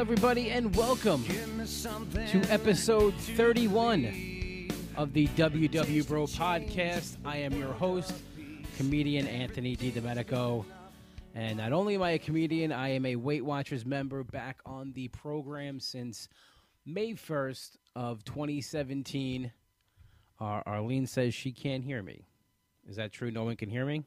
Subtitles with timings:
[0.00, 7.18] everybody, and welcome to episode 31 of the WW Bro podcast.
[7.22, 8.14] I am your host,
[8.78, 10.64] comedian Anthony DiDomenico.
[11.34, 14.92] And not only am I a comedian, I am a Weight Watchers member back on
[14.92, 16.30] the program since
[16.86, 19.52] May 1st of 2017.
[20.40, 22.24] Uh, Arlene says she can't hear me.
[22.88, 23.30] Is that true?
[23.30, 24.04] No one can hear me?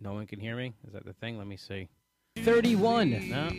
[0.00, 0.72] No one can hear me?
[0.86, 1.36] Is that the thing?
[1.36, 1.90] Let me see.
[2.44, 3.50] 31 no?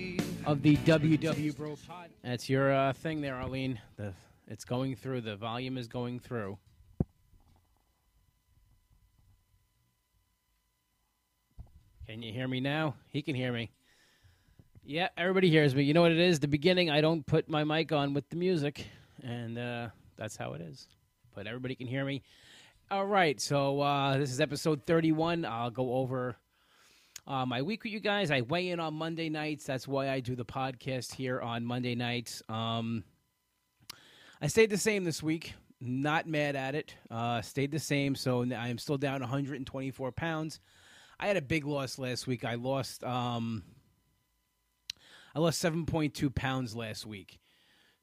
[0.51, 2.09] of the WW Bro Pod.
[2.23, 3.79] That's your uh, thing there, Arlene.
[3.95, 4.11] The,
[4.47, 5.21] it's going through.
[5.21, 6.57] The volume is going through.
[12.07, 12.95] Can you hear me now?
[13.09, 13.69] He can hear me.
[14.83, 15.83] Yeah, everybody hears me.
[15.83, 16.39] You know what it is?
[16.39, 18.87] The beginning, I don't put my mic on with the music,
[19.21, 20.87] and uh, that's how it is.
[21.35, 22.23] But everybody can hear me.
[22.89, 25.45] All right, so uh, this is episode 31.
[25.45, 26.35] I'll go over
[27.27, 28.31] uh, my week with you guys.
[28.31, 29.65] I weigh in on Monday nights.
[29.65, 32.41] That's why I do the podcast here on Monday nights.
[32.49, 33.03] Um,
[34.41, 35.53] I stayed the same this week.
[35.79, 36.95] Not mad at it.
[37.09, 38.15] Uh, stayed the same.
[38.15, 40.59] So I am still down 124 pounds.
[41.19, 42.43] I had a big loss last week.
[42.43, 43.03] I lost.
[43.03, 43.63] Um,
[45.33, 47.39] I lost 7.2 pounds last week.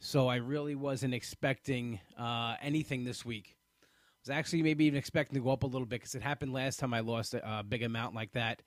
[0.00, 3.56] So I really wasn't expecting uh, anything this week.
[3.82, 3.86] I
[4.22, 6.78] was actually maybe even expecting to go up a little bit because it happened last
[6.78, 8.62] time I lost a, a big amount like that.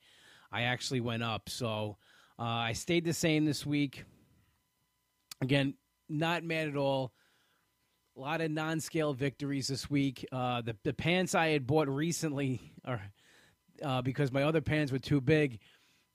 [0.52, 1.48] I actually went up.
[1.48, 1.96] So
[2.38, 4.04] uh, I stayed the same this week.
[5.40, 5.74] Again,
[6.08, 7.12] not mad at all.
[8.16, 10.26] A lot of non-scale victories this week.
[10.30, 13.00] Uh, the the pants I had bought recently are
[13.82, 15.60] uh, because my other pants were too big.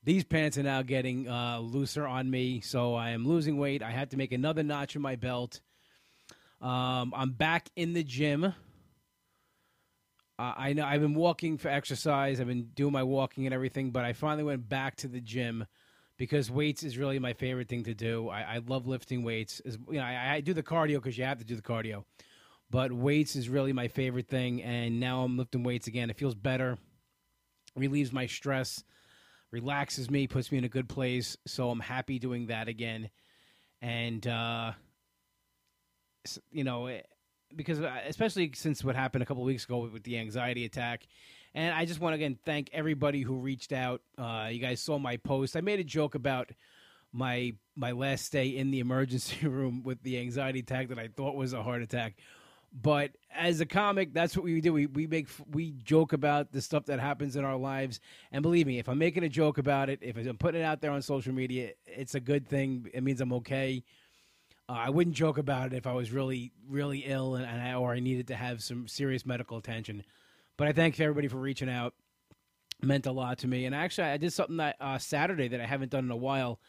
[0.03, 3.81] These pants are now getting uh, looser on me, so I am losing weight.
[3.81, 5.59] I had to make another notch in my belt.
[6.61, 8.53] Um, I'm back in the gym.
[10.39, 12.39] Uh, I know I've been walking for exercise.
[12.39, 15.65] I've been doing my walking and everything, but I finally went back to the gym
[16.17, 18.29] because weights is really my favorite thing to do.
[18.29, 19.61] I, I love lifting weights.
[19.61, 22.03] As, you know, I, I do the cardio because you have to do the cardio,
[22.69, 24.61] but weights is really my favorite thing.
[24.61, 26.11] And now I'm lifting weights again.
[26.11, 26.77] It feels better,
[27.75, 28.83] relieves my stress,
[29.49, 31.35] relaxes me, puts me in a good place.
[31.47, 33.09] So I'm happy doing that again.
[33.81, 34.73] And uh,
[36.51, 36.87] you know.
[36.87, 37.07] It,
[37.55, 41.07] because uh, especially since what happened a couple weeks ago with the anxiety attack.
[41.55, 44.01] And I just want to again thank everybody who reached out.
[44.17, 45.55] Uh, you guys saw my post.
[45.55, 46.51] I made a joke about
[47.13, 51.35] my my last stay in the emergency room with the anxiety attack that I thought
[51.35, 52.15] was a heart attack.
[52.73, 54.73] But as a comic, that's what we do.
[54.73, 58.01] We we make we joke about the stuff that happens in our lives.
[58.31, 60.81] And believe me, if I'm making a joke about it, if I'm putting it out
[60.81, 62.89] there on social media, it's a good thing.
[62.93, 63.83] It means I'm okay.
[64.69, 67.73] Uh, I wouldn't joke about it if I was really, really ill and, and I,
[67.75, 70.03] or I needed to have some serious medical attention.
[70.57, 71.93] But I thank everybody for reaching out.
[72.81, 73.65] It meant a lot to me.
[73.65, 76.59] And actually, I did something that uh, Saturday that I haven't done in a while.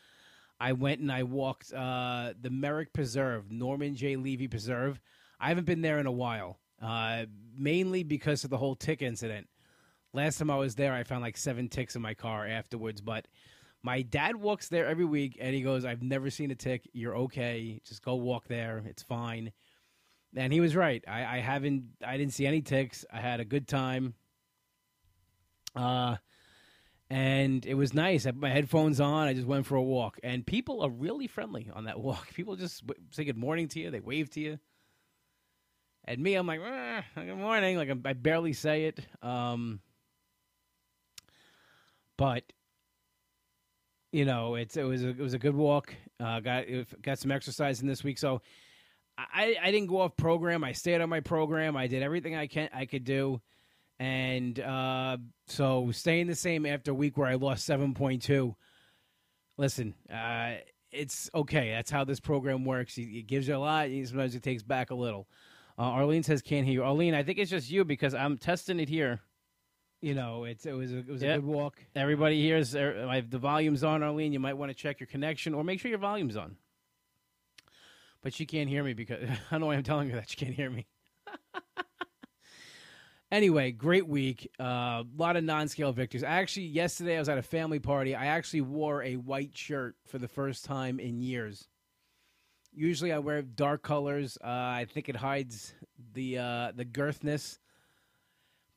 [0.61, 4.17] I went and I walked uh, the Merrick Preserve, Norman J.
[4.17, 5.01] Levy Preserve.
[5.41, 7.27] I haven't been there in a while, uh,
[7.57, 9.49] mainly because of the whole tick incident.
[10.13, 13.27] Last time I was there, I found like seven ticks in my car afterwards, but
[13.83, 16.89] my dad walks there every week, and he goes, "I've never seen a tick.
[16.93, 17.81] You're okay.
[17.85, 18.83] Just go walk there.
[18.87, 19.53] It's fine."
[20.37, 21.03] And he was right.
[21.07, 21.85] I, I haven't.
[22.05, 23.05] I didn't see any ticks.
[23.13, 24.15] I had a good time.
[25.75, 26.17] Uh,
[27.11, 28.27] and it was nice.
[28.27, 29.29] I put my headphones on.
[29.29, 32.35] I just went for a walk, and people are really friendly on that walk.
[32.35, 33.91] People just say good morning to you.
[33.91, 34.59] They wave to you.
[36.05, 36.61] And me, I'm like,
[37.15, 37.77] good morning.
[37.77, 39.01] Like I barely say it.
[39.23, 39.81] Um,
[42.17, 42.45] but
[44.13, 45.95] you know, it's it was a, it was a good walk.
[46.21, 46.65] Uh, got
[47.03, 48.41] got some exercise in this week, so
[49.19, 50.65] I I didn't go off program.
[50.65, 51.77] I stayed on my program.
[51.77, 53.41] I did everything I can I could do,
[53.99, 58.57] and uh, so staying the same after a week where I lost seven point two.
[59.57, 60.55] Listen, uh,
[60.91, 61.71] it's okay.
[61.71, 62.97] That's how this program works.
[62.97, 63.89] It gives you a lot.
[64.05, 65.29] Sometimes it takes back a little.
[65.79, 66.85] Uh, Arlene says can't hear you.
[66.85, 69.21] Arlene, I think it's just you because I'm testing it here
[70.01, 71.39] you know, it's it was a, it was yep.
[71.39, 71.83] a good walk.
[71.95, 74.33] Everybody hears uh, the volume's on, Arlene.
[74.33, 76.57] You might want to check your connection or make sure your volume's on.
[78.23, 80.37] But she can't hear me because I don't know why I'm telling her that she
[80.37, 80.87] can't hear me.
[83.33, 84.51] anyway, great week.
[84.59, 86.23] A uh, lot of non-scale victories.
[86.23, 88.15] Actually, yesterday I was at a family party.
[88.15, 91.67] I actually wore a white shirt for the first time in years.
[92.73, 94.39] Usually I wear dark colors.
[94.43, 95.75] Uh, I think it hides
[96.13, 97.59] the uh, the girthness.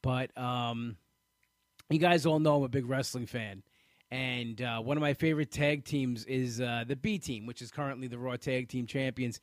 [0.02, 0.98] But um,
[1.92, 3.64] you guys all know I'm a big wrestling fan.
[4.10, 7.72] And uh, one of my favorite tag teams is uh, the B Team, which is
[7.72, 9.40] currently the Raw Tag Team Champions.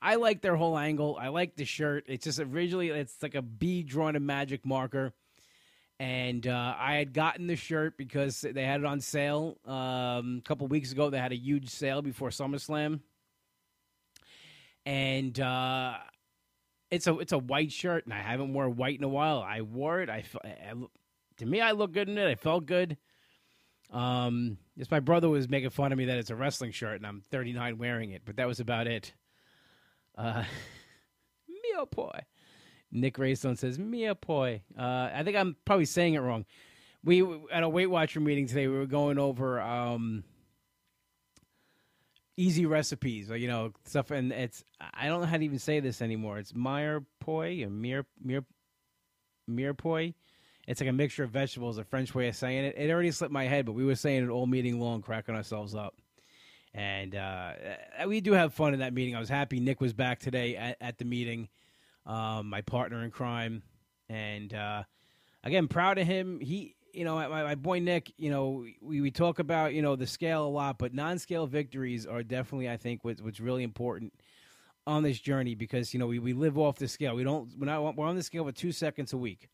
[0.00, 1.18] I like their whole angle.
[1.20, 2.04] I like the shirt.
[2.06, 5.12] It's just originally it's like a B drawn in magic marker,
[5.98, 10.42] and uh, I had gotten the shirt because they had it on sale um, a
[10.44, 11.10] couple weeks ago.
[11.10, 13.00] They had a huge sale before SummerSlam,
[14.86, 15.94] and uh,
[16.90, 19.42] it's a it's a white shirt, and I haven't worn white in a while.
[19.42, 20.08] I wore it.
[20.08, 20.74] I, I,
[21.38, 22.26] to me, I look good in it.
[22.26, 22.96] I felt good.
[23.90, 27.06] Um, just my brother was making fun of me that it's a wrestling shirt, and
[27.06, 29.14] I'm 39 wearing it, but that was about it.
[30.16, 30.44] Uh,
[31.48, 32.20] mio boy.
[32.90, 34.62] Nick Raystone says mia poi.
[34.78, 36.44] Uh, I think I'm probably saying it wrong.
[37.04, 38.66] We at a Weight Watcher meeting today.
[38.66, 40.24] We were going over um,
[42.36, 46.00] easy recipes, you know, stuff, and it's I don't know how to even say this
[46.02, 46.38] anymore.
[46.38, 48.44] It's Meyer poi or mir mir
[49.46, 50.14] mir poi.
[50.68, 52.74] It's like a mixture of vegetables, a French way of saying it.
[52.76, 55.74] It already slipped my head, but we were saying it all meeting long, cracking ourselves
[55.74, 55.94] up.
[56.74, 57.52] And uh,
[58.06, 59.16] we do have fun in that meeting.
[59.16, 61.48] I was happy Nick was back today at, at the meeting
[62.04, 63.62] um, my partner in crime,
[64.10, 64.82] and uh,
[65.42, 66.38] again, proud of him.
[66.38, 68.12] He, you know, my, my boy Nick.
[68.18, 72.04] You know, we, we talk about you know the scale a lot, but non-scale victories
[72.04, 74.12] are definitely, I think, what's, what's really important
[74.86, 77.14] on this journey because you know we, we live off the scale.
[77.14, 79.48] We don't we're not we're on the scale for two seconds a week.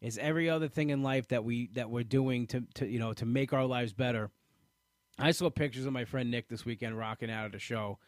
[0.00, 3.12] It's every other thing in life that we that we're doing to, to you know
[3.14, 4.30] to make our lives better.
[5.18, 7.98] I saw pictures of my friend Nick this weekend rocking out at a show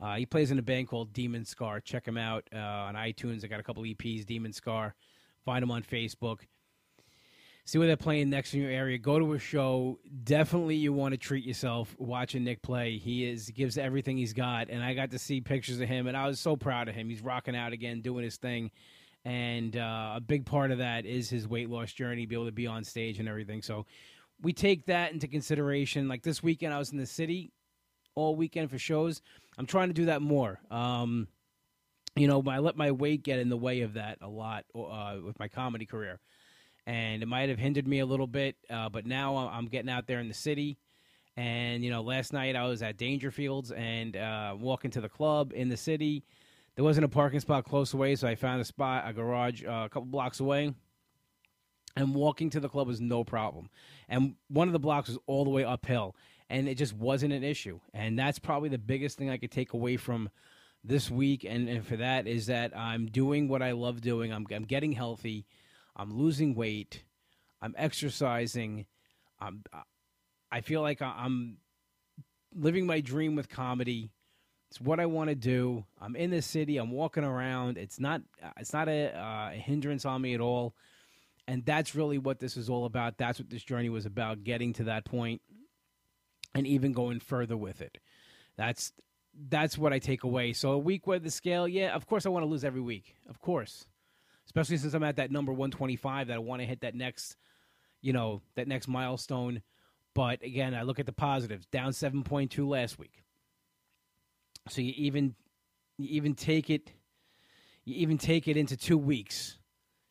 [0.00, 1.80] uh, he plays in a band called Demon Scar.
[1.80, 3.44] Check him out uh, on iTunes.
[3.44, 4.94] I got a couple EPs, Demon Scar.
[5.44, 6.40] Find him on Facebook.
[7.66, 8.96] See where they're playing next in your area.
[8.96, 9.98] Go to a show.
[10.24, 12.96] Definitely, you want to treat yourself watching Nick play.
[12.96, 16.16] He is gives everything he's got, and I got to see pictures of him, and
[16.16, 17.10] I was so proud of him.
[17.10, 18.70] He's rocking out again, doing his thing,
[19.24, 22.52] and uh, a big part of that is his weight loss journey, be able to
[22.52, 23.62] be on stage and everything.
[23.62, 23.86] So
[24.40, 26.08] we take that into consideration.
[26.08, 27.52] Like this weekend, I was in the city
[28.14, 29.20] all weekend for shows.
[29.58, 30.60] I'm trying to do that more.
[30.70, 31.28] Um,
[32.16, 35.16] you know, I let my weight get in the way of that a lot uh,
[35.24, 36.20] with my comedy career,
[36.86, 38.56] and it might have hindered me a little bit.
[38.68, 40.78] Uh, but now I'm getting out there in the city,
[41.36, 45.52] and you know, last night I was at Dangerfields and uh, walking to the club
[45.54, 46.24] in the city.
[46.80, 49.82] There wasn't a parking spot close away, so I found a spot, a garage, uh,
[49.84, 50.72] a couple blocks away.
[51.94, 53.68] And walking to the club was no problem.
[54.08, 56.16] And one of the blocks was all the way uphill
[56.48, 57.80] and it just wasn't an issue.
[57.92, 60.30] And that's probably the biggest thing I could take away from
[60.82, 61.44] this week.
[61.44, 64.32] And, and for that is that I'm doing what I love doing.
[64.32, 65.44] I'm, I'm getting healthy.
[65.94, 67.04] I'm losing weight.
[67.60, 68.86] I'm exercising.
[69.38, 69.64] I'm,
[70.50, 71.58] I feel like I'm
[72.54, 74.08] living my dream with comedy.
[74.70, 75.84] It's what I want to do.
[76.00, 76.76] I'm in the city.
[76.76, 77.76] I'm walking around.
[77.76, 78.22] It's not.
[78.56, 80.76] It's not a, uh, a hindrance on me at all.
[81.48, 83.18] And that's really what this is all about.
[83.18, 84.44] That's what this journey was about.
[84.44, 85.42] Getting to that point
[86.54, 87.98] and even going further with it.
[88.56, 88.92] That's
[89.48, 90.52] that's what I take away.
[90.52, 93.16] So a week with the scale, yeah, of course I want to lose every week.
[93.28, 93.86] Of course.
[94.46, 97.36] Especially since I'm at that number 125 that I want to hit that next,
[98.00, 99.62] you know, that next milestone.
[100.14, 101.66] But again, I look at the positives.
[101.66, 103.22] Down 7.2 last week.
[104.68, 105.34] So you even
[105.98, 106.92] you even take it
[107.84, 109.58] you even take it into two weeks.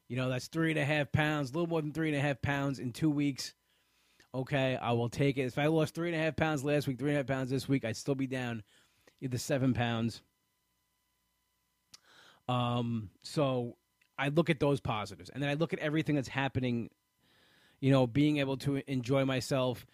[0.08, 2.22] You know, that's three and a half pounds, a little more than three and a
[2.22, 3.54] half pounds in two weeks
[4.34, 5.44] okay, I will take it.
[5.44, 7.50] If I lost three and a half pounds last week, three and a half pounds
[7.50, 8.64] this week, I'd still be down
[9.22, 10.22] either seven pounds.
[12.48, 13.78] Um, so
[14.18, 16.90] I look at those positives, and then I look at everything that's happening.
[17.80, 19.86] You know, being able to enjoy myself,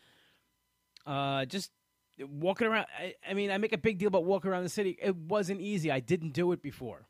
[1.05, 1.71] uh, just
[2.19, 2.87] walking around.
[2.97, 4.97] I, I mean, I make a big deal about walking around the city.
[5.01, 5.91] It wasn't easy.
[5.91, 7.07] I didn't do it before.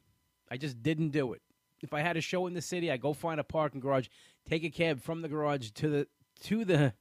[0.49, 1.41] I just didn't do it.
[1.81, 4.07] If I had a show in the city, I go find a parking garage,
[4.47, 6.07] take a cab from the garage to the
[6.43, 6.93] to the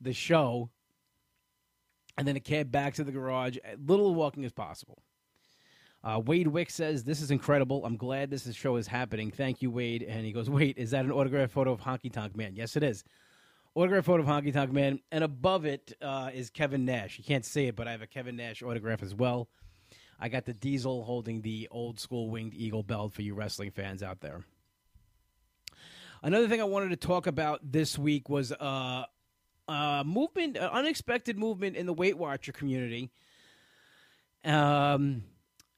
[0.00, 0.70] the show
[2.16, 3.58] and then a cab back to the garage.
[3.86, 5.02] Little walking as possible.
[6.02, 7.84] Uh, Wade Wick says, This is incredible.
[7.84, 9.30] I'm glad this is show is happening.
[9.30, 10.02] Thank you, Wade.
[10.02, 12.54] And he goes, Wait, is that an autograph photo of Honky Tonk Man?
[12.54, 13.04] Yes, it is.
[13.74, 15.00] Autograph photo of Honky Tonk Man.
[15.10, 17.18] And above it uh, is Kevin Nash.
[17.18, 19.48] You can't see it, but I have a Kevin Nash autograph as well.
[20.20, 24.02] I got the Diesel holding the old school winged eagle belt for you wrestling fans
[24.02, 24.44] out there.
[26.22, 29.04] Another thing I wanted to talk about this week was uh,
[29.68, 33.10] uh, movement, uh, unexpected movement in the Weight Watcher community.
[34.44, 35.24] Um,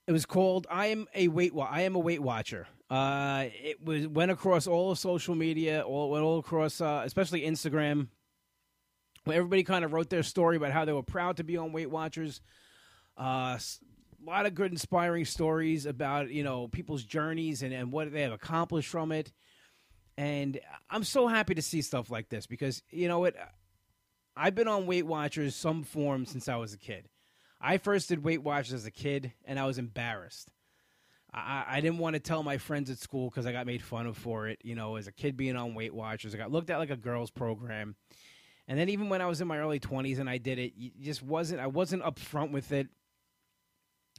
[0.07, 3.85] it was called "I am a Weight Wa- I am a Weight Watcher." Uh, it
[3.85, 8.09] was went across all of social media, all went all across, uh, especially Instagram,
[9.25, 11.73] where everybody kind of wrote their story about how they were proud to be on
[11.73, 12.41] Weight Watchers.
[13.19, 18.13] Uh, a lot of good, inspiring stories about you know people's journeys and, and what
[18.13, 19.33] they have accomplished from it.
[20.17, 23.35] And I'm so happy to see stuff like this because you know what
[24.37, 27.09] I've been on Weight Watchers some form since I was a kid.
[27.61, 30.51] I first did Weight Watchers as a kid, and I was embarrassed.
[31.37, 34.07] I, I didn't want to tell my friends at school because I got made fun
[34.07, 34.59] of for it.
[34.65, 36.97] You know, as a kid being on Weight Watchers, I got looked at like a
[36.97, 37.95] girls' program.
[38.67, 41.01] And then even when I was in my early twenties and I did it, it
[41.01, 41.61] just wasn't.
[41.61, 42.89] I wasn't upfront with it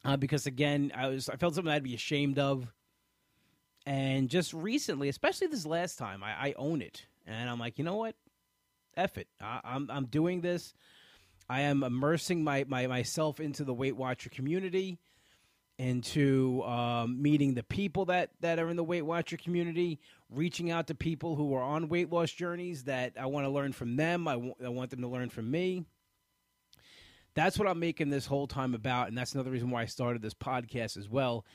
[0.05, 1.27] uh, because again, I was.
[1.27, 2.71] I felt something I'd be ashamed of.
[3.85, 7.85] And just recently, especially this last time, I, I own it, and I'm like, you
[7.85, 8.15] know what,
[8.95, 9.27] F it.
[9.41, 10.73] I, I'm I'm doing this.
[11.49, 14.99] I am immersing my, my myself into the Weight Watcher community,
[15.77, 20.87] into um, meeting the people that, that are in the Weight Watcher community, reaching out
[20.87, 24.27] to people who are on weight loss journeys that I want to learn from them.
[24.27, 25.85] I, w- I want them to learn from me.
[27.35, 30.23] That's what I'm making this whole time about, and that's another reason why I started
[30.23, 31.45] this podcast as well.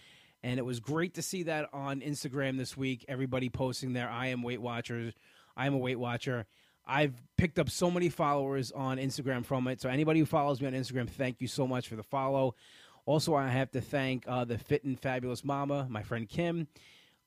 [0.44, 3.04] And it was great to see that on Instagram this week.
[3.08, 5.14] Everybody posting there, I am Weight Watchers.
[5.56, 6.46] I am a Weight Watcher.
[6.86, 9.80] I've picked up so many followers on Instagram from it.
[9.80, 12.54] So anybody who follows me on Instagram, thank you so much for the follow.
[13.04, 16.68] Also, I have to thank uh, the Fit and Fabulous Mama, my friend Kim,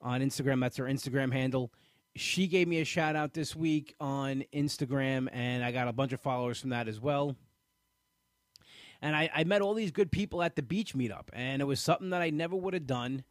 [0.01, 0.61] on Instagram.
[0.61, 1.71] That's her Instagram handle.
[2.15, 6.13] She gave me a shout out this week on Instagram, and I got a bunch
[6.13, 7.35] of followers from that as well.
[9.01, 11.81] And I, I met all these good people at the beach meetup, and it was
[11.81, 13.25] something that I never would have done.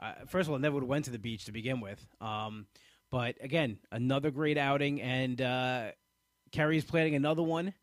[0.00, 2.04] Uh, first of all, I never would have went to the beach to begin with.
[2.20, 2.66] Um,
[3.12, 5.90] but again, another great outing, and uh,
[6.50, 7.74] Kerry's planning another one,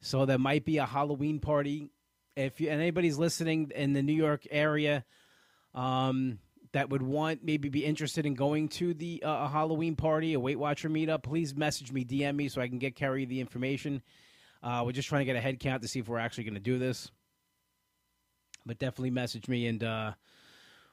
[0.00, 1.90] so there might be a Halloween party.
[2.38, 5.04] If you, anybody's listening in the New York area,
[5.74, 6.38] um,
[6.72, 10.40] that would want maybe be interested in going to the uh, a Halloween party, a
[10.40, 14.02] Weight Watcher meetup, please message me, DM me, so I can get Kerry the information.
[14.62, 16.54] Uh, we're just trying to get a head count to see if we're actually going
[16.54, 17.10] to do this.
[18.64, 20.12] But definitely message me and uh,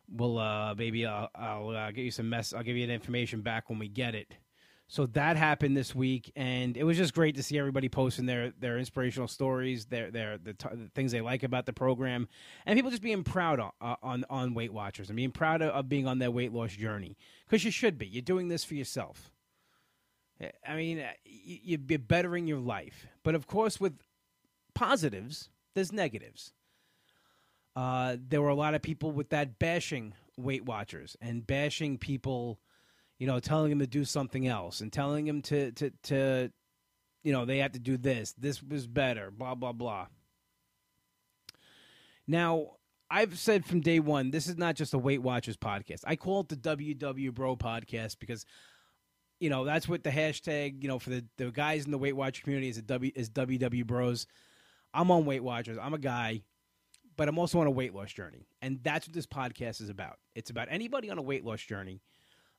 [0.10, 2.54] we'll uh, maybe I'll, I'll uh, get you some mess.
[2.54, 4.34] I'll give you the information back when we get it.
[4.88, 8.52] So that happened this week, and it was just great to see everybody posting their
[8.52, 12.28] their inspirational stories, their their the, t- the things they like about the program,
[12.68, 15.70] and people just being proud on uh, on, on Weight Watchers and being proud of,
[15.72, 18.06] of being on their weight loss journey because you should be.
[18.06, 19.32] You're doing this for yourself.
[20.68, 23.98] I mean, uh, you're bettering your life, but of course, with
[24.74, 26.52] positives, there's negatives.
[27.76, 32.60] Uh, there were a lot of people with that bashing Weight Watchers and bashing people,
[33.20, 36.52] you know, telling him to do something else and telling him to to to,
[37.24, 38.34] you know, they have to do this.
[38.38, 39.32] This was better.
[39.32, 40.08] Blah blah blah.
[42.28, 42.72] Now,
[43.10, 46.02] I've said from day one, this is not just a Weight Watchers podcast.
[46.06, 48.46] I call it the WW Bro podcast because,
[49.40, 52.16] you know, that's what the hashtag, you know, for the, the guys in the Weight
[52.16, 54.26] Watcher community is a W is WW Bros.
[54.94, 55.78] I'm on Weight Watchers.
[55.80, 56.42] I'm a guy
[57.18, 58.48] but I'm also on a weight loss journey.
[58.62, 60.18] And that's what this podcast is about.
[60.36, 62.02] It's about anybody on a weight loss journey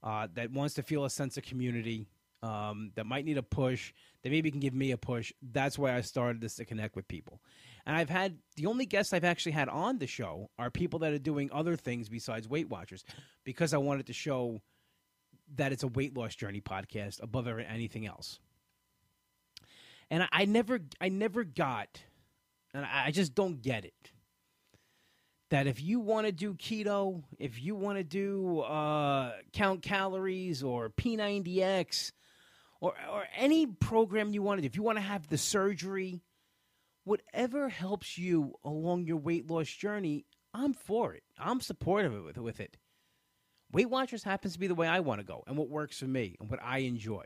[0.07, 2.07] uh, that wants to feel a sense of community,
[2.41, 5.33] um, that might need a push, that maybe can give me a push.
[5.43, 7.41] That's why I started this to connect with people.
[7.85, 11.13] And I've had the only guests I've actually had on the show are people that
[11.13, 13.05] are doing other things besides Weight Watchers
[13.43, 14.63] because I wanted to show
[15.57, 18.39] that it's a weight loss journey podcast above anything else.
[20.09, 22.01] And I, I never, I never got,
[22.73, 24.13] and I just don't get it
[25.51, 30.63] that if you want to do keto, if you want to do uh, count calories
[30.63, 32.13] or P90X
[32.81, 36.21] or, or any program you want to do, if you want to have the surgery,
[37.05, 41.23] whatever helps you along your weight loss journey, I'm for it.
[41.39, 42.77] I'm supportive of it, with it.
[43.73, 46.07] Weight Watchers happens to be the way I want to go and what works for
[46.07, 47.25] me and what I enjoy.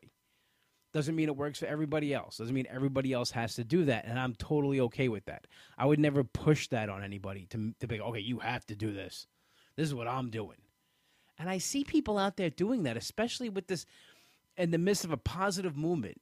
[0.93, 2.39] Doesn't mean it works for everybody else.
[2.39, 4.07] Doesn't mean everybody else has to do that.
[4.07, 5.47] And I'm totally okay with that.
[5.79, 8.93] I would never push that on anybody to, to be, okay, you have to do
[8.93, 9.29] this.
[9.77, 10.59] This is what I'm doing.
[11.39, 13.87] And I see people out there doing that, especially with this
[14.57, 16.21] in the midst of a positive movement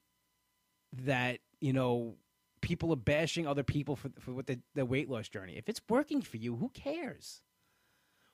[0.93, 2.17] that, you know,
[2.61, 5.55] people are bashing other people for, for what the, the weight loss journey.
[5.57, 7.43] If it's working for you, who cares?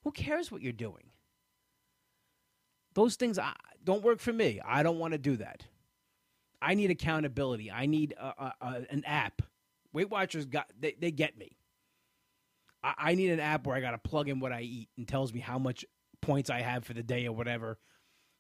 [0.03, 1.11] Who cares what you're doing?
[2.95, 4.61] Those things I, don't work for me.
[4.65, 5.65] I don't want to do that.
[6.65, 7.71] I need accountability.
[7.71, 9.43] I need a, a, a, an app.
[9.93, 11.59] Weight Watchers got they, they get me.
[12.83, 15.07] I, I need an app where I got to plug in what I eat and
[15.07, 15.85] tells me how much
[16.23, 17.79] points I have for the day or whatever,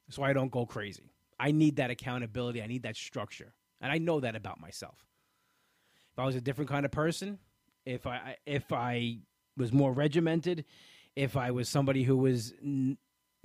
[0.09, 1.13] so I don't go crazy.
[1.39, 2.63] I need that accountability.
[2.63, 5.05] I need that structure, and I know that about myself.
[6.13, 7.39] If I was a different kind of person,
[7.85, 9.19] if I if I
[9.57, 10.65] was more regimented,
[11.15, 12.55] if I was somebody who was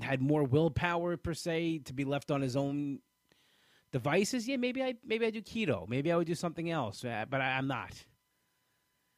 [0.02, 3.00] had more willpower per se to be left on his own
[3.92, 7.26] devices, yeah, maybe I maybe I do keto, maybe I would do something else, uh,
[7.30, 7.94] but I, I'm not.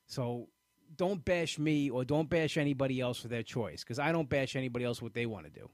[0.08, 0.50] So
[0.96, 4.56] don't bash me or don't bash anybody else for their choice because I don't bash
[4.56, 5.70] anybody else what they want to do.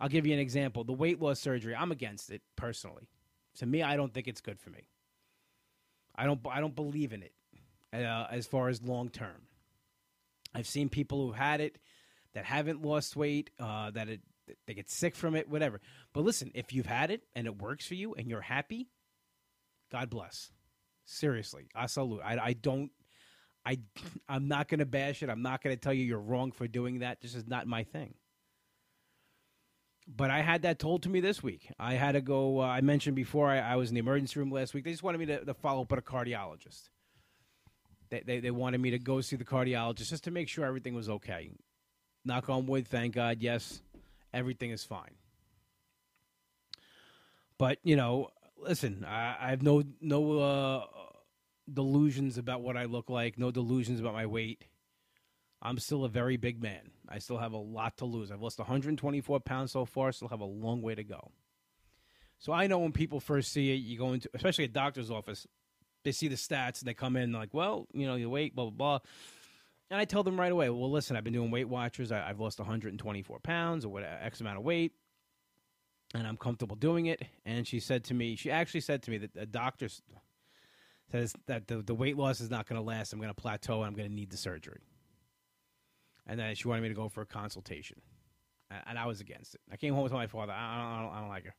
[0.00, 0.84] I'll give you an example.
[0.84, 3.08] The weight loss surgery, I'm against it personally.
[3.58, 4.88] To me, I don't think it's good for me.
[6.14, 7.32] I don't I don't believe in it
[7.92, 9.42] uh, as far as long term.
[10.54, 11.78] I've seen people who had it
[12.34, 14.20] that haven't lost weight, uh, that it,
[14.66, 15.80] they get sick from it, whatever.
[16.12, 18.88] But listen, if you've had it and it works for you and you're happy,
[19.90, 20.50] God bless.
[21.04, 22.20] Seriously, I salute.
[22.24, 22.90] I, I don't.
[23.64, 23.78] I
[24.28, 25.30] I'm not going to bash it.
[25.30, 27.20] I'm not going to tell you you're wrong for doing that.
[27.20, 28.14] This is not my thing.
[30.08, 31.68] But I had that told to me this week.
[31.78, 32.60] I had to go.
[32.60, 34.84] Uh, I mentioned before I, I, was in the emergency room last week.
[34.84, 36.90] They just wanted me to, to follow up with a cardiologist.
[38.10, 40.94] They, they, they wanted me to go see the cardiologist just to make sure everything
[40.94, 41.50] was okay.
[42.24, 43.38] Knock on wood, thank God.
[43.40, 43.80] Yes,
[44.36, 45.14] everything is fine.
[47.58, 50.84] But you know, listen, I, I have no no uh,
[51.72, 53.38] delusions about what I look like.
[53.38, 54.64] No delusions about my weight.
[55.62, 56.90] I'm still a very big man.
[57.08, 58.30] I still have a lot to lose.
[58.30, 60.12] I've lost 124 pounds so far.
[60.12, 61.32] Still have a long way to go.
[62.38, 65.46] So I know when people first see it, you go into, especially a doctor's office,
[66.04, 68.66] they see the stats and they come in like, well, you know, your weight, blah,
[68.66, 68.98] blah, blah.
[69.90, 72.10] And I tell them right away, well, listen, I've been doing Weight Watchers.
[72.10, 74.92] I, have lost 124 pounds or what, X amount of weight,
[76.14, 77.22] and I'm comfortable doing it.
[77.44, 79.88] And she said to me, she actually said to me that the doctor
[81.12, 83.12] says that the, the weight loss is not going to last.
[83.12, 84.80] I'm going to plateau and I'm going to need the surgery.
[86.26, 88.00] And then she wanted me to go for a consultation.
[88.86, 89.60] And I was against it.
[89.70, 90.52] I came home with my father.
[90.52, 91.54] I don't, I don't, I don't like her.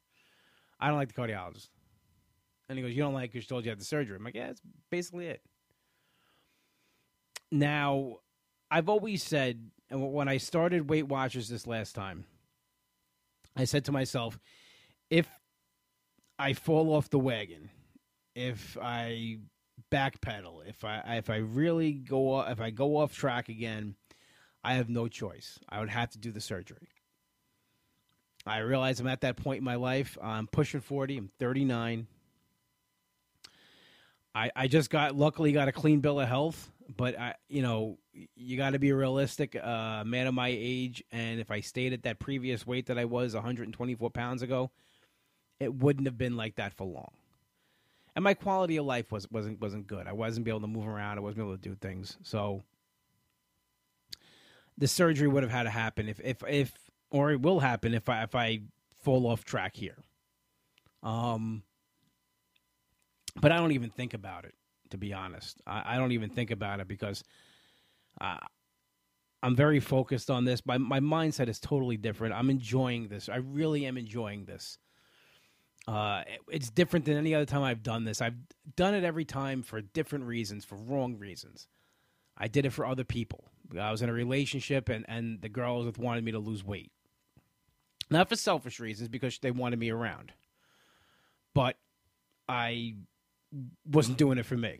[0.80, 1.70] I don't like the cardiologist.
[2.68, 3.40] And he goes, You don't like her?
[3.40, 4.18] She told you had the surgery.
[4.18, 5.42] I'm like, Yeah, that's basically it.
[7.52, 8.18] Now,
[8.70, 12.26] I've always said, and when I started Weight Watchers this last time,
[13.56, 14.40] I said to myself,
[15.10, 15.28] if
[16.38, 17.70] I fall off the wagon,
[18.36, 19.40] if I
[19.92, 23.96] backpedal, if I if I really go if I go off track again,
[24.64, 25.60] I have no choice.
[25.70, 26.90] I would have to do the surgery.
[28.46, 30.18] I realize I'm at that point in my life.
[30.22, 31.18] I'm pushing 40.
[31.18, 32.08] I'm 39.
[34.38, 37.98] I, I just got luckily got a clean bill of health, but I you know
[38.36, 39.56] you got to be realistic.
[39.56, 43.06] Uh, man of my age, and if I stayed at that previous weight that I
[43.06, 44.70] was 124 pounds ago,
[45.60, 47.12] it wouldn't have been like that for long.
[48.16, 50.06] And my quality of life was wasn't wasn't good.
[50.06, 51.18] I wasn't be able to move around.
[51.18, 52.18] I wasn't able to do things.
[52.22, 52.62] So
[54.78, 56.74] the surgery would have had to happen if if if
[57.10, 58.62] or it will happen if I if I
[59.04, 59.98] fall off track here.
[61.02, 61.64] Um
[63.42, 64.56] but I don't even think about it,
[64.90, 65.62] to be honest.
[65.66, 67.24] I, I don't even think about it because
[68.20, 68.38] uh,
[69.44, 70.66] I'm very focused on this.
[70.66, 72.34] My my mindset is totally different.
[72.34, 73.30] I'm enjoying this.
[73.30, 74.78] I really am enjoying this.
[75.88, 78.22] Uh, it, it's different than any other time I've done this.
[78.22, 78.36] I've
[78.76, 81.68] done it every time for different reasons, for wrong reasons.
[82.38, 83.46] I did it for other people.
[83.80, 86.92] I was in a relationship, and and the girls wanted me to lose weight,
[88.10, 90.34] not for selfish reasons, because they wanted me around.
[91.54, 91.78] But
[92.50, 92.96] I
[93.86, 94.80] wasn't doing it for me.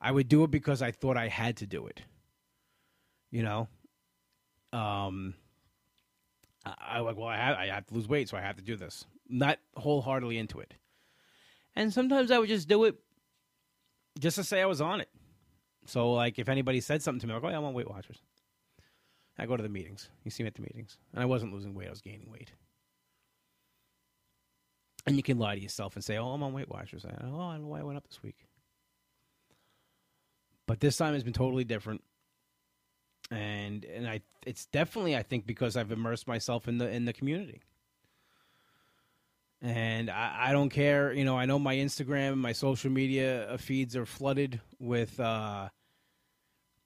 [0.00, 2.02] I would do it because I thought I had to do it.
[3.30, 3.68] You know,
[4.72, 5.34] um,
[6.64, 8.62] I, I like well, I have, I have to lose weight, so I have to
[8.62, 9.04] do this.
[9.28, 10.74] Not wholeheartedly into it,
[11.76, 12.96] and sometimes I would just do it
[14.18, 15.10] just to say I was on it.
[15.84, 18.22] So, like, if anybody said something to me, like, "Oh, yeah, I'm on Weight Watchers,"
[19.38, 20.08] I go to the meetings.
[20.24, 22.52] You see me at the meetings, and I wasn't losing weight; I was gaining weight.
[25.08, 27.40] And you can lie to yourself and say, "Oh, I'm on Weight Watchers." I, oh,
[27.40, 28.46] I don't know why I went up this week.
[30.66, 32.02] But this time has been totally different,
[33.30, 37.12] and and I it's definitely I think because I've immersed myself in the in the
[37.12, 37.62] community.
[39.60, 41.36] And I, I don't care, you know.
[41.36, 45.70] I know my Instagram, and my social media feeds are flooded with uh,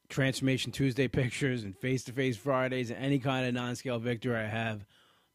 [0.09, 4.37] Transformation Tuesday pictures and face to face Fridays and any kind of non scale victory
[4.37, 4.87] I have,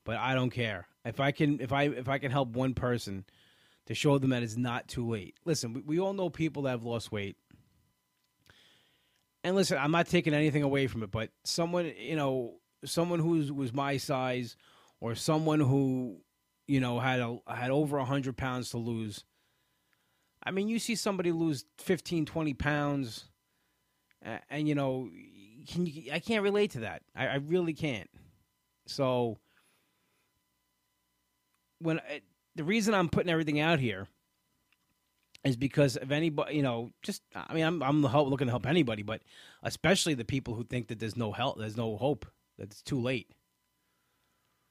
[0.08, 0.88] but I don't care.
[1.04, 3.26] If I can, if I if I can help one person
[3.88, 5.36] to show them that it's not too late.
[5.43, 7.36] Listen, we, we all know people that have lost weight.
[9.43, 13.54] And listen, I'm not taking anything away from it, but someone, you know, someone who
[13.54, 14.56] was my size,
[15.02, 16.22] or someone who,
[16.67, 19.26] you know, had a had over hundred pounds to lose.
[20.41, 23.26] I mean, you see somebody lose 15, 20 pounds,
[24.22, 25.10] and, and you know,
[25.67, 27.02] can you, I can't relate to that.
[27.13, 28.10] I, I really can't.
[28.86, 29.38] So
[31.80, 32.22] when I,
[32.56, 34.08] the reason I'm putting everything out here
[35.44, 39.04] is because of anybody, you know, just I mean, I'm I'm looking to help anybody,
[39.04, 39.22] but
[39.63, 42.26] especially the people who think that there's no help, there's no hope,
[42.58, 43.32] that it's too late.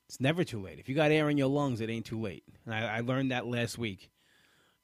[0.08, 0.78] It's never too late.
[0.78, 2.44] If you got air in your lungs, it ain't too late.
[2.64, 4.10] And I, I learned that last week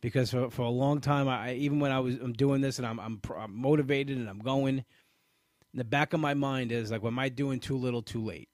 [0.00, 2.86] because for, for a long time, I even when I was I'm doing this and
[2.86, 7.02] I'm, I'm, I'm motivated and I'm going, in the back of my mind is like,
[7.02, 8.48] well, am I doing too little, too late?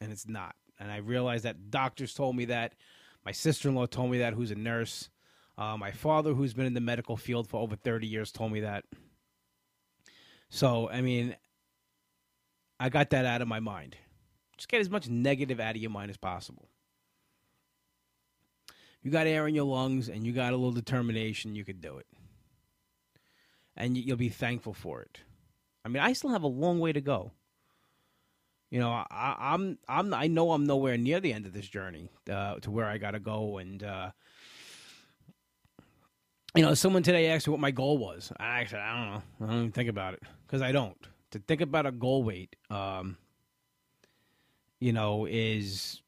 [0.00, 0.54] And it's not.
[0.78, 2.74] And I realized that doctors told me that
[3.24, 5.08] my sister in law told me that, who's a nurse.
[5.56, 8.60] Uh, my father, who's been in the medical field for over 30 years, told me
[8.60, 8.84] that.
[10.48, 11.36] So, I mean,
[12.78, 13.96] I got that out of my mind.
[14.56, 16.68] Just get as much negative out of your mind as possible.
[19.02, 21.98] You got air in your lungs and you got a little determination, you could do
[21.98, 22.06] it.
[23.76, 25.20] And you'll be thankful for it.
[25.84, 27.32] I mean, I still have a long way to go.
[28.70, 32.10] You know, I, I'm, I'm, I know I'm nowhere near the end of this journey
[32.30, 33.58] uh, to where I got to go.
[33.58, 34.10] And, uh,
[36.54, 38.32] you know, someone today asked me what my goal was.
[38.38, 39.22] I said, I don't know.
[39.40, 40.96] I don't even think about it because I don't.
[41.32, 43.16] To think about a goal weight, um,
[44.80, 46.02] you know, is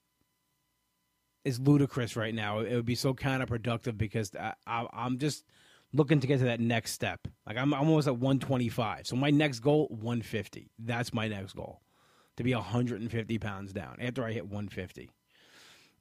[1.46, 2.58] is ludicrous right now.
[2.58, 5.44] It would be so counterproductive because I, I, am just
[5.92, 7.26] looking to get to that next step.
[7.46, 9.06] Like I'm, I'm almost at 125.
[9.06, 10.70] So my next goal, 150.
[10.78, 11.80] That's my next goal,
[12.36, 15.10] to be 150 pounds down after I hit 150.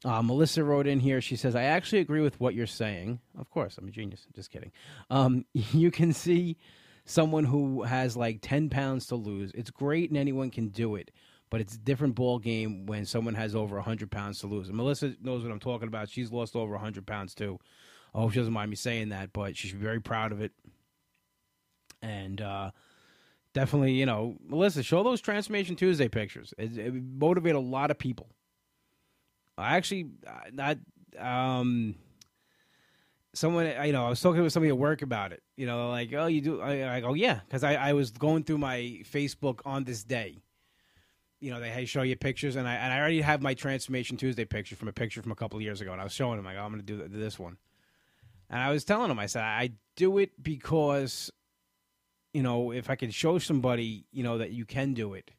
[0.03, 1.21] Uh, Melissa wrote in here.
[1.21, 3.19] She says, "I actually agree with what you're saying.
[3.37, 4.27] Of course, I'm a genius.
[4.35, 4.71] Just kidding.
[5.09, 6.57] Um, you can see."
[7.07, 9.51] Someone who has like 10 pounds to lose.
[9.53, 11.11] It's great and anyone can do it
[11.49, 14.67] but it's a different ball game when someone has over 100 pounds to lose.
[14.67, 16.09] And Melissa knows what I'm talking about.
[16.09, 17.59] She's lost over 100 pounds too.
[18.13, 20.41] I hope she doesn't mind me saying that, but she should be very proud of
[20.41, 20.51] it.
[22.01, 22.71] And uh,
[23.55, 26.53] definitely, you know, Melissa, show those Transformation Tuesday pictures.
[26.59, 28.29] It, it motivate a lot of people.
[29.57, 30.09] I actually,
[30.51, 30.77] not,
[31.17, 31.95] um,
[33.33, 35.41] someone, you know, I was talking with somebody at work about it.
[35.55, 36.61] You know, like, oh, you do?
[36.61, 40.43] I, I go, yeah, because I, I was going through my Facebook on this day
[41.45, 44.45] you know, they show you pictures, and I and I already have my Transformation Tuesday
[44.45, 46.57] picture from a picture from a couple years ago, and I was showing him like,
[46.57, 47.57] oh, I'm going to do this one,
[48.49, 51.31] and I was telling him, I said, I do it because,
[52.35, 55.31] you know, if I can show somebody, you know, that you can do it.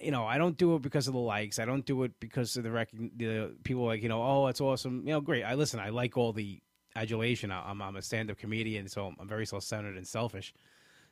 [0.00, 1.58] You know, I don't do it because of the likes.
[1.58, 4.60] I don't do it because of the rec- the people like you know, oh, it's
[4.60, 5.02] awesome.
[5.04, 5.42] You know, great.
[5.42, 5.80] I listen.
[5.80, 6.60] I like all the
[6.94, 7.50] adulation.
[7.50, 10.54] I'm I'm a stand up comedian, so I'm very self centered and selfish.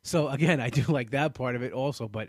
[0.04, 2.28] So again, I do like that part of it also, but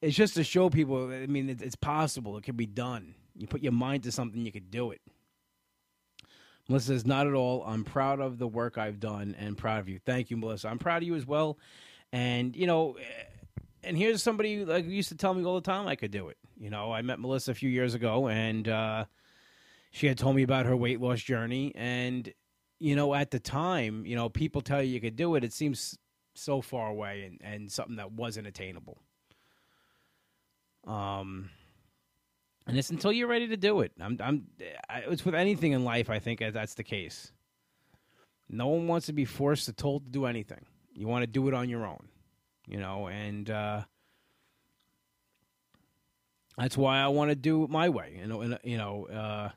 [0.00, 1.12] it's just to show people.
[1.12, 2.36] I mean, it's possible.
[2.36, 3.16] It can be done.
[3.34, 5.00] You put your mind to something, you could do it.
[6.68, 7.62] Melissa says, "Not at all.
[7.64, 9.98] I'm proud of the work I've done and proud of you.
[9.98, 10.68] Thank you, Melissa.
[10.68, 11.58] I'm proud of you as well.
[12.12, 13.24] And you know, eh,
[13.82, 16.38] and here's somebody like used to tell me all the time I could do it.
[16.58, 19.04] You know, I met Melissa a few years ago, and uh,
[19.90, 21.72] she had told me about her weight loss journey.
[21.74, 22.32] And
[22.78, 25.44] you know, at the time, you know, people tell you you could do it.
[25.44, 25.98] It seems
[26.34, 28.98] so far away and, and something that wasn't attainable.
[30.86, 31.50] Um,
[32.66, 33.92] and it's until you're ready to do it.
[34.00, 34.46] I'm, I'm,
[35.08, 36.08] it's with anything in life.
[36.10, 37.30] I think that's the case.
[38.48, 40.64] No one wants to be forced to told to do anything.
[40.94, 42.08] You want to do it on your own,
[42.66, 43.82] you know, and uh,
[46.56, 48.18] that's why I want to do it my way.
[48.20, 49.48] You know, and, you know, uh,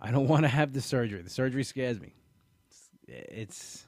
[0.00, 1.22] I don't want to have the surgery.
[1.22, 2.12] The surgery scares me.
[2.68, 3.86] It's, it's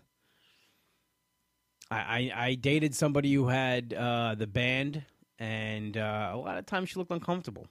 [1.90, 5.04] I, I, I dated somebody who had uh, the band
[5.38, 7.66] and uh, a lot of times she looked uncomfortable.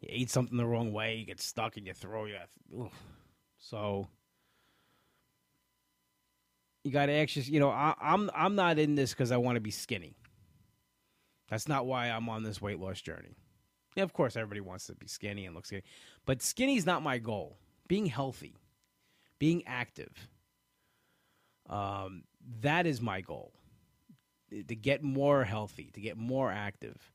[0.00, 2.30] You eat something the wrong way, you get stuck in your throat.
[2.70, 2.90] You
[3.58, 4.08] so
[6.84, 9.56] you got to actually, you know, I, I'm I'm not in this because I want
[9.56, 10.16] to be skinny.
[11.48, 13.36] That's not why I'm on this weight loss journey.
[13.96, 15.82] Yeah, of course, everybody wants to be skinny and look skinny,
[16.24, 17.58] but skinny is not my goal.
[17.88, 18.56] Being healthy,
[19.40, 20.28] being active,
[21.68, 22.22] um,
[22.60, 23.52] that is my goal
[24.50, 27.12] to get more healthy, to get more active,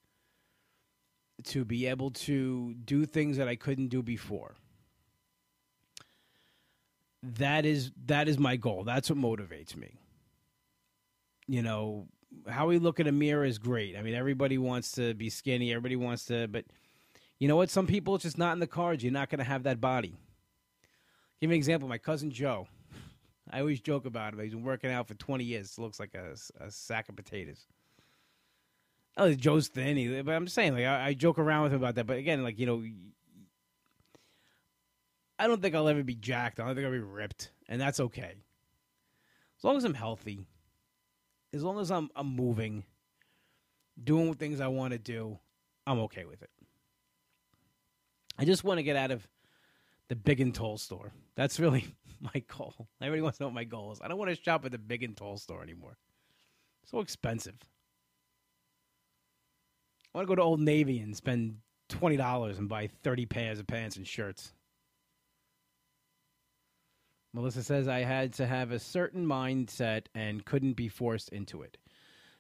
[1.46, 4.56] to be able to do things that I couldn't do before.
[7.24, 8.84] That is that is my goal.
[8.84, 9.96] That's what motivates me.
[11.48, 12.08] You know,
[12.48, 13.96] how we look at a mirror is great.
[13.98, 16.66] I mean, everybody wants to be skinny, everybody wants to, but
[17.40, 17.70] you know what?
[17.70, 19.04] Some people it's just not in the cards.
[19.04, 20.16] You're not going to have that body.
[21.42, 21.90] Give me an example.
[21.90, 22.68] My cousin Joe.
[23.52, 24.40] I always joke about it.
[24.42, 25.78] He's been working out for 20 years.
[25.78, 27.66] Looks like a, a sack of potatoes.
[29.18, 32.06] Oh, Joe's thin, but I'm saying like I, I, joke around with him about that.
[32.06, 32.84] But again, like you know,
[35.40, 36.60] I don't think I'll ever be jacked.
[36.60, 38.34] I don't think I'll be ripped, and that's okay.
[39.58, 40.46] As long as I'm healthy,
[41.54, 42.84] as long as I'm I'm moving,
[44.02, 45.40] doing things I want to do,
[45.88, 46.50] I'm okay with it.
[48.38, 49.26] I just want to get out of
[50.10, 51.14] the big and tall store.
[51.36, 51.86] That's really
[52.20, 52.90] my goal.
[53.02, 54.02] Everybody wants to know what my goal is.
[54.04, 55.98] I don't want to shop at the big and tall store anymore.
[56.86, 57.56] so expensive.
[60.16, 61.58] I want to go to Old Navy and spend
[61.90, 64.54] twenty dollars and buy thirty pairs of pants and shirts.
[67.34, 71.78] Melissa says I had to have a certain mindset and couldn't be forced into it.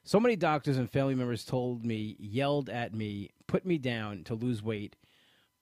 [0.05, 4.35] So many doctors and family members told me, yelled at me, put me down to
[4.35, 4.95] lose weight,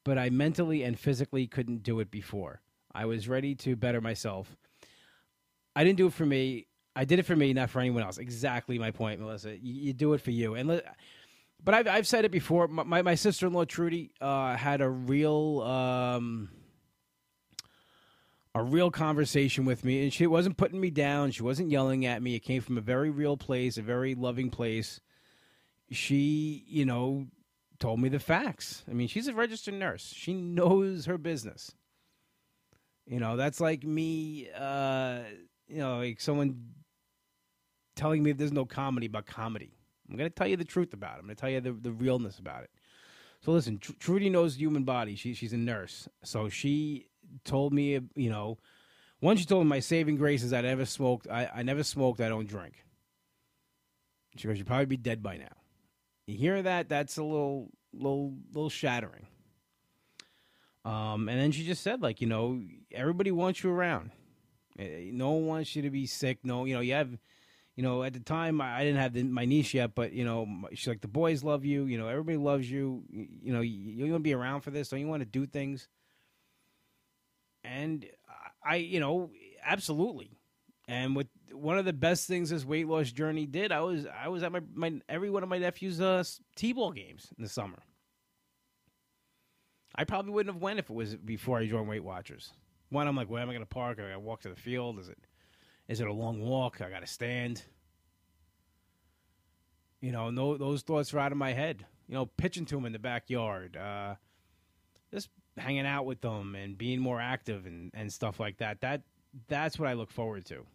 [0.05, 2.61] but I mentally and physically couldn't do it before.
[2.93, 4.55] I was ready to better myself.
[5.75, 6.67] I didn't do it for me.
[6.95, 8.19] I did it for me, not for anyone else.
[8.19, 9.57] Exactly my point, Melissa.
[9.57, 10.83] You, you do it for you, and
[11.63, 12.67] but I've I've said it before.
[12.67, 16.49] My my sister in law Trudy uh, had a real um,
[18.55, 21.31] a real conversation with me, and she wasn't putting me down.
[21.31, 22.35] She wasn't yelling at me.
[22.35, 24.99] It came from a very real place, a very loving place.
[25.91, 27.27] She, you know,
[27.79, 28.83] told me the facts.
[28.89, 30.13] I mean, she's a registered nurse.
[30.15, 31.73] She knows her business.
[33.05, 34.49] You know, that's like me.
[34.55, 35.19] Uh,
[35.67, 36.73] you know, like someone
[37.95, 39.71] telling me there's no comedy about comedy.
[40.09, 41.19] I'm going to tell you the truth about it.
[41.19, 42.71] I'm going to tell you the, the realness about it.
[43.41, 45.15] So listen, Tr- Trudy knows the human body.
[45.15, 46.07] She, she's a nurse.
[46.23, 47.07] So she
[47.43, 48.57] told me, you know,
[49.21, 51.27] once she told me my saving grace is I never smoked.
[51.29, 52.21] I, I never smoked.
[52.21, 52.83] I don't drink.
[54.35, 55.55] She goes, you'd probably be dead by now.
[56.25, 56.89] You hear that?
[56.89, 59.27] That's a little, little, little shattering.
[60.85, 62.61] Um, and then she just said, like, you know,
[62.91, 64.11] everybody wants you around.
[64.77, 66.39] Eh, no one wants you to be sick.
[66.43, 67.17] No, you know, you have
[67.75, 70.47] you know, at the time I didn't have the, my niece yet, but you know,
[70.73, 71.85] she's like the boys love you.
[71.85, 73.03] You know, everybody loves you.
[73.09, 74.89] You, know, you, you want to be around for this.
[74.89, 75.87] Don't you want to do things?
[77.63, 78.05] And
[78.63, 79.31] I, you know,
[79.65, 80.37] absolutely.
[80.87, 84.27] And with one of the best things this weight loss journey did, I was I
[84.27, 86.23] was at my, my every one of my nephew's uh,
[86.55, 87.79] t-ball games in the summer.
[89.95, 92.51] I probably wouldn't have went if it was before I joined Weight Watchers.
[92.89, 93.99] One, I'm like, where am I going to park?
[93.99, 94.99] I got to walk to the field.
[94.99, 95.17] Is it
[95.93, 96.81] is it a long walk?
[96.81, 97.61] I got to stand.
[100.01, 101.85] You know, no, those thoughts are out of my head.
[102.07, 104.15] You know, pitching to them in the backyard, uh,
[105.11, 108.81] just hanging out with them and being more active and, and stuff like that.
[108.81, 109.03] That
[109.47, 110.65] that's what I look forward to.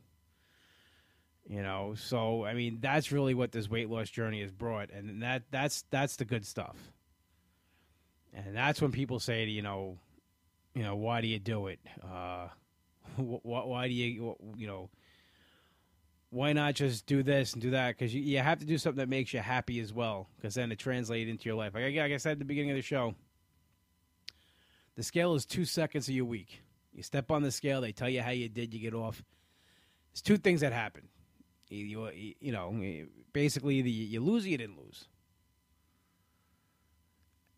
[1.49, 5.21] You know, so I mean, that's really what this weight loss journey has brought, and
[5.25, 6.77] that that's that's the good stuff.
[8.33, 9.99] And that's when people say, you know,
[10.75, 11.81] you know, why do you do it?
[12.05, 12.49] Uh,
[13.17, 14.91] why, why do you, you know,
[16.31, 17.97] why not just do this and do that?
[17.97, 20.71] Because you, you have to do something that makes you happy as well, because then
[20.71, 21.75] it translates into your life.
[21.75, 23.15] Like, like I said at the beginning of the show,
[24.97, 26.63] the scale is two seconds of your week.
[26.93, 29.23] You step on the scale, they tell you how you did, you get off.
[30.13, 31.09] There's two things that happen.
[31.69, 32.75] You, you, you know,
[33.33, 35.07] basically, either you lose or you didn't lose.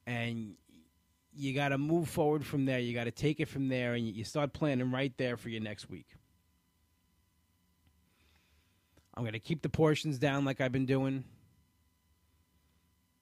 [0.07, 0.55] And
[1.33, 2.81] you got to move forward from there.
[2.81, 5.63] You got to take it from there, and you start planning right there for your
[5.63, 6.09] next week.
[9.21, 11.25] I'm going to keep the portions down like I've been doing,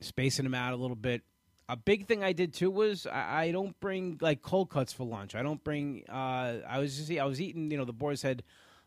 [0.00, 1.22] spacing them out a little bit.
[1.68, 5.02] A big thing I did too was I, I don't bring like cold cuts for
[5.04, 5.34] lunch.
[5.34, 6.04] I don't bring.
[6.08, 7.72] Uh, I was just I was eating.
[7.72, 8.44] You know, the boys had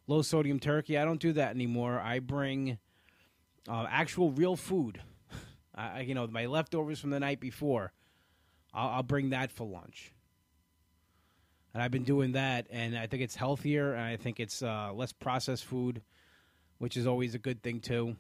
[0.08, 0.98] low sodium turkey.
[0.98, 2.00] I don't do that anymore.
[2.00, 2.78] I bring
[3.68, 5.02] uh, actual real food.
[5.76, 7.92] I, you know, my leftovers from the night before.
[8.74, 10.14] I'll, I'll bring that for lunch
[11.74, 14.92] and I've been doing that, and I think it's healthier, and I think it's uh,
[14.94, 16.02] less processed food
[16.82, 18.16] which is always a good thing too.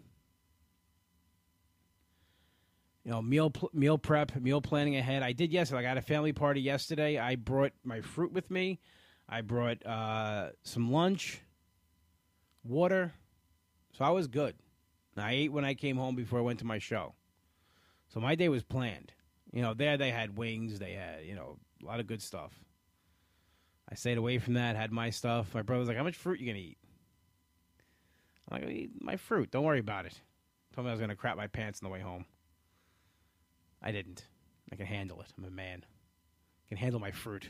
[3.03, 5.23] You know, meal meal prep, meal planning ahead.
[5.23, 5.79] I did yesterday.
[5.79, 7.17] I got a family party yesterday.
[7.17, 8.79] I brought my fruit with me.
[9.27, 11.41] I brought uh, some lunch,
[12.63, 13.13] water,
[13.93, 14.53] so I was good.
[15.17, 17.15] I ate when I came home before I went to my show,
[18.13, 19.11] so my day was planned.
[19.51, 20.77] You know, there they had wings.
[20.77, 22.53] They had you know a lot of good stuff.
[23.91, 24.75] I stayed away from that.
[24.75, 25.55] Had my stuff.
[25.55, 26.77] My brother was like, "How much fruit you gonna eat?"
[28.51, 29.51] I'm like, my fruit.
[29.51, 30.19] Don't worry about it.
[30.75, 32.25] Told me I was going to crap my pants on the way home.
[33.81, 34.25] I didn't.
[34.71, 35.27] I can handle it.
[35.37, 35.83] I'm a man.
[36.65, 37.47] I can handle my fruit.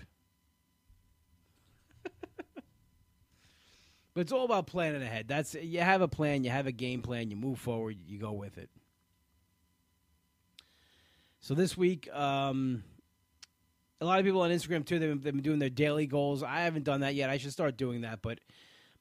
[4.13, 5.27] but it's all about planning ahead.
[5.27, 8.31] That's you have a plan, you have a game plan, you move forward, you go
[8.31, 8.69] with it.
[11.41, 12.83] So this week, um,
[13.99, 14.99] a lot of people on Instagram too.
[14.99, 16.43] They've been, they've been doing their daily goals.
[16.43, 17.29] I haven't done that yet.
[17.29, 18.39] I should start doing that, but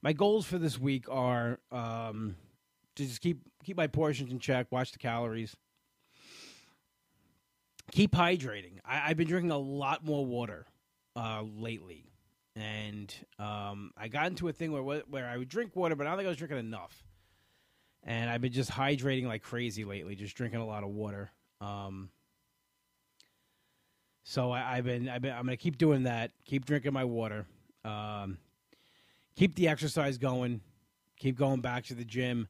[0.03, 2.37] my goals for this week are um,
[2.97, 5.57] to just keep keep my portions in check, watch the calories,
[7.93, 8.79] keep hydrating.
[8.85, 10.67] I, have been drinking a lot more water
[11.17, 12.07] uh, lately,
[12.57, 16.11] and um, I got into a thing where where I would drink water, but I
[16.11, 17.05] don't think I was drinking enough.
[18.03, 21.31] And I've been just hydrating like crazy lately, just drinking a lot of water.
[21.61, 22.09] Um,
[24.25, 26.31] so I, have been, I've been, I'm to keep doing that.
[26.47, 27.47] Keep drinking my water.
[27.85, 28.39] Um,
[29.37, 30.61] keep the exercise going.
[31.19, 32.49] Keep going back to the gym.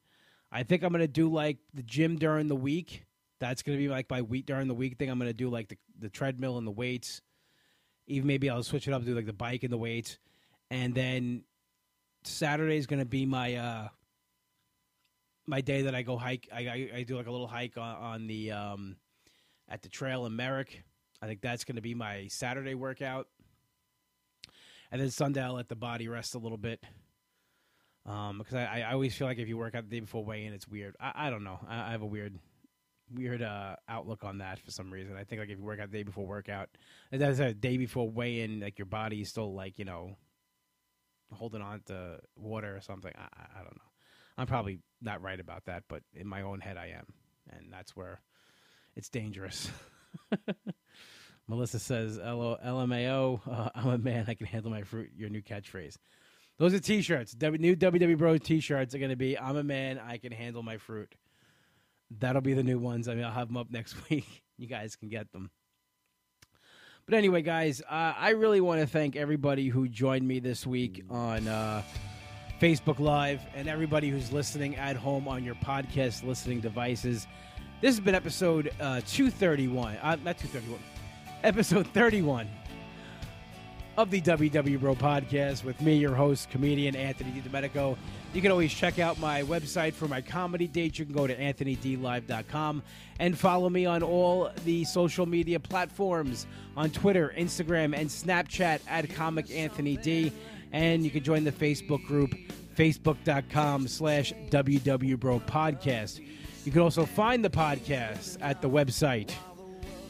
[0.53, 3.05] I think I'm gonna do like the gym during the week.
[3.38, 5.11] That's gonna be like my week during the week thing.
[5.11, 7.21] I'm gonna do like the the treadmill and the weights.
[8.07, 10.19] Even maybe I'll switch it up, do like the bike and the weights,
[10.71, 11.45] and then
[12.25, 13.88] Saturday is gonna be my uh
[15.47, 16.49] my day that I go hike.
[16.53, 18.97] I I, I do like a little hike on, on the um
[19.69, 20.83] at the trail in Merrick.
[21.23, 23.29] I think that's gonna be my Saturday workout
[24.90, 26.83] and then Sunday I'll let the body rest a little bit.
[28.07, 30.46] Um, because I, I always feel like if you work out the day before weigh
[30.46, 30.96] in, it's weird.
[30.98, 31.61] I, I don't know.
[31.68, 32.38] I, I have a weird
[33.12, 35.16] weird uh, outlook on that for some reason.
[35.16, 36.68] I think like if you work out the day before workout,
[37.12, 40.16] that's a day before weigh in, like your body is still like you know
[41.33, 43.12] holding on to water or something.
[43.16, 43.90] I, I, I don't know.
[44.38, 47.07] I'm probably not right about that, but in my own head, I am,
[47.50, 48.20] and that's where
[48.96, 49.70] it's dangerous.
[51.50, 54.26] Melissa says, "LMAO, uh, I'm a man.
[54.28, 55.96] I can handle my fruit." Your new catchphrase.
[56.58, 57.32] Those are T-shirts.
[57.32, 59.98] W- new WW Bro T-shirts are going to be, "I'm a man.
[59.98, 61.12] I can handle my fruit."
[62.20, 63.08] That'll be the new ones.
[63.08, 64.44] I mean, I'll have them up next week.
[64.58, 65.50] you guys can get them.
[67.04, 71.02] But anyway, guys, uh, I really want to thank everybody who joined me this week
[71.10, 71.82] on uh,
[72.60, 77.26] Facebook Live and everybody who's listening at home on your podcast listening devices.
[77.80, 79.96] This has been episode uh, 231.
[79.96, 80.78] Uh, not 231.
[81.42, 82.46] Episode 31
[83.96, 87.96] of the WW Bro podcast with me, your host, comedian Anthony DiDomenico.
[88.35, 90.98] You can always check out my website for my comedy dates.
[90.98, 92.83] You can go to anthonydlive.com
[93.18, 99.09] and follow me on all the social media platforms on Twitter, Instagram, and Snapchat at
[99.14, 100.33] Comic Anthony D.
[100.72, 102.35] And you can join the Facebook group,
[102.76, 106.20] facebook.com slash WW Bro podcast.
[106.64, 109.33] You can also find the podcast at the website,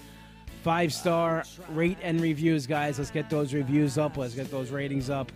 [0.62, 2.98] Five star rate and reviews, guys.
[2.98, 4.16] Let's get those reviews up.
[4.16, 5.30] Let's get those ratings up.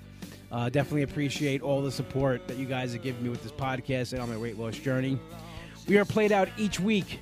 [0.51, 4.15] Uh, definitely appreciate all the support that you guys have given me with this podcast
[4.15, 5.19] and on my weight loss journey.
[5.87, 7.21] We are played out each week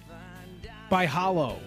[0.89, 1.59] by Hollow.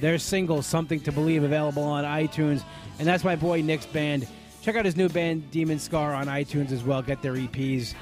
[0.00, 2.62] Their single, Something to Believe, available on iTunes.
[2.98, 4.26] And that's my boy Nick's band.
[4.62, 7.02] Check out his new band, Demon Scar, on iTunes as well.
[7.02, 7.94] Get their EPs,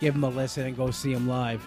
[0.00, 1.66] give them a listen, and go see them live.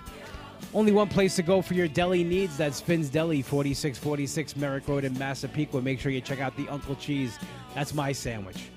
[0.74, 2.56] Only one place to go for your deli needs.
[2.58, 5.82] That's Finn's Deli, 4646 Merrick Road in Massapequa.
[5.82, 7.38] Make sure you check out the Uncle Cheese.
[7.76, 8.70] That's my sandwich.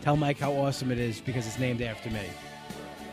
[0.00, 2.26] Tell Mike how awesome it is because it's named after me.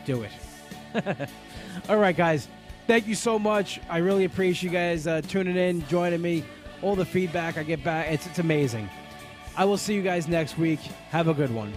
[0.04, 1.28] Do it.
[1.88, 2.48] All right, guys.
[2.86, 3.80] Thank you so much.
[3.88, 6.44] I really appreciate you guys uh, tuning in, joining me.
[6.82, 8.90] All the feedback I get back, it's, it's amazing.
[9.56, 10.80] I will see you guys next week.
[11.10, 11.72] Have a good one.